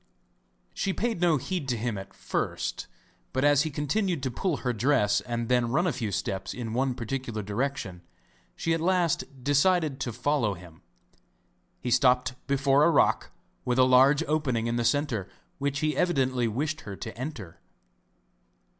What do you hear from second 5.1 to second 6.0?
and then run a